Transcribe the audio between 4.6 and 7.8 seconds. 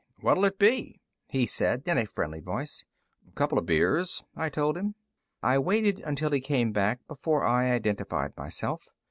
him. I waited until he came back before I